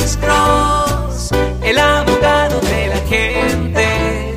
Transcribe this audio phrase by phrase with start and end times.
[0.00, 1.30] Alex Cross,
[1.62, 4.36] el abogado de la gente.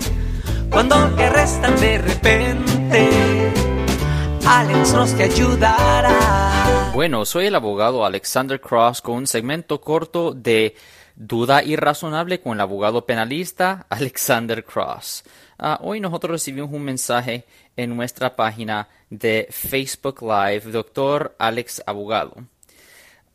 [0.70, 3.10] Cuando te arrestan de repente,
[4.46, 6.92] Alex Cross te ayudará.
[6.94, 10.76] Bueno, soy el abogado Alexander Cross con un segmento corto de
[11.16, 15.24] Duda Irrazonable con el abogado penalista Alexander Cross.
[15.58, 17.46] Ah, hoy nosotros recibimos un mensaje
[17.78, 22.36] en nuestra página de Facebook Live, doctor Alex Abogado.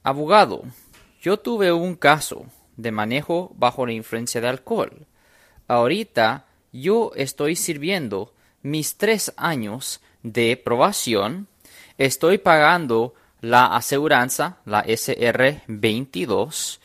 [0.02, 0.64] Abogado,
[1.20, 2.46] yo tuve un caso
[2.76, 5.06] de manejo bajo la influencia de alcohol.
[5.66, 8.32] Ahorita yo estoy sirviendo
[8.62, 11.48] mis tres años de probación.
[11.96, 16.78] Estoy pagando la aseguranza, la SR22,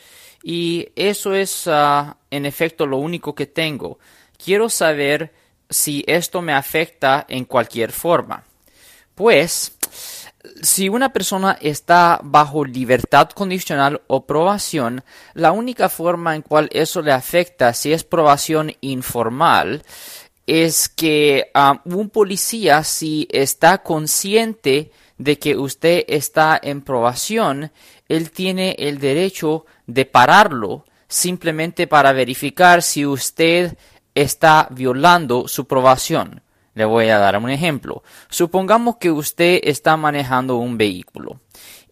[0.43, 3.99] y eso es ah, en efecto lo único que tengo.
[4.43, 5.33] Quiero saber
[5.69, 8.43] si esto me afecta en cualquier forma.
[9.15, 9.77] Pues,
[10.61, 15.03] si una persona está bajo libertad condicional o probación,
[15.33, 19.83] la única forma en cual eso le afecta, si es probación informal,
[20.45, 27.71] es que ah, un policía, si está consciente de que usted está en probación,
[28.09, 33.77] él tiene el derecho de pararlo simplemente para verificar si usted
[34.15, 36.41] está violando su probación.
[36.73, 38.03] Le voy a dar un ejemplo.
[38.29, 41.39] Supongamos que usted está manejando un vehículo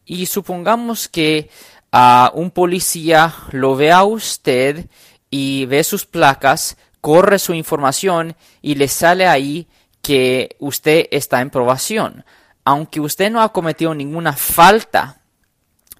[0.06, 1.50] y supongamos que
[1.92, 4.88] a un policía lo ve a usted
[5.30, 9.68] y ve sus placas, corre su información y le sale ahí
[10.02, 12.26] que usted está en probación.
[12.64, 15.20] Aunque usted no ha cometido ninguna falta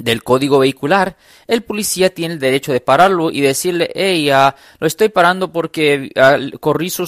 [0.04, 4.88] del código vehicular, el policía tiene el derecho de pararlo y decirle, hey, uh, lo
[4.88, 7.08] estoy parando porque uh, corrí su,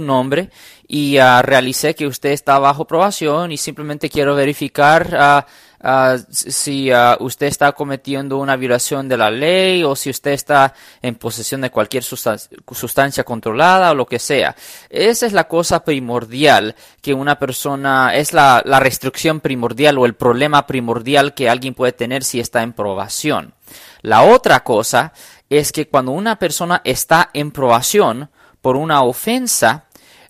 [0.00, 0.50] nombre
[0.86, 5.46] y uh, realicé que usted está bajo probación y simplemente quiero verificar
[5.86, 10.72] Ah, si ah, usted está cometiendo una violación de la ley o si usted está
[11.02, 14.56] en posesión de cualquier sustancia, controlada o lo que sea.
[14.88, 20.14] Esa es la cosa primordial que una persona, es la, la restricción primordial o el
[20.14, 23.52] problema primordial que alguien puede tener si está en probación.
[24.00, 25.12] La otra cosa
[25.50, 28.30] es que cuando una persona está en probación
[28.62, 29.84] por una ofensa,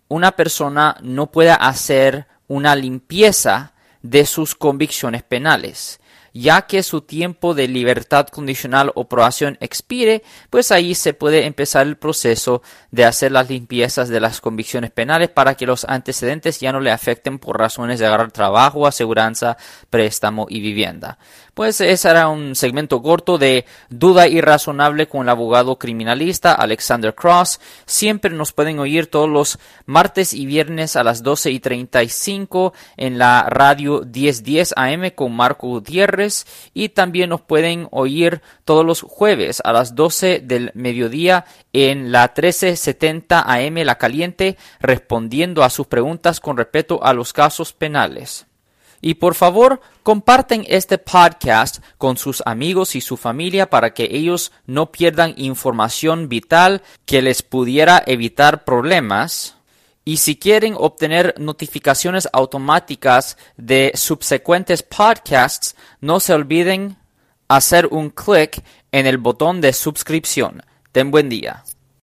[0.09, 3.74] una persona no puede hacer una limpieza
[4.05, 5.99] de sus convicciones penales
[6.35, 11.87] ya que su tiempo de libertad condicional o probación expire, pues ahí se puede empezar
[11.87, 12.61] el proceso
[12.91, 16.91] de hacer las limpiezas de las convicciones penales para que los antecedentes ya no le
[16.91, 19.57] afecten por razones de agarrar trabajo, aseguranza,
[19.91, 21.19] préstamo y vivienda.
[21.55, 27.61] Pues ese era un segmento corto de duda irrazonable con el abogado criminalista Alexander Cross.
[27.87, 33.19] Siempre nos pueden oír todos los martes y viernes a las 12 y 35 en
[33.19, 35.69] la radio 1010 AM con Marco
[36.73, 42.33] Y también nos pueden oír todos los jueves a las 12 del mediodía en la
[42.35, 48.47] 1370 AM La Caliente respondiendo a sus preguntas con respecto a los casos penales.
[49.01, 54.51] Y por favor, comparten este podcast con sus amigos y su familia para que ellos
[54.65, 59.57] no pierdan información vital que les pudiera evitar problemas
[60.05, 66.97] y si quieren obtener notificaciones automáticas de subsecuentes podcasts, no se olviden
[67.49, 68.63] hacer un clic
[68.93, 70.63] en el botón de suscripción.
[70.93, 71.65] Ten buen día.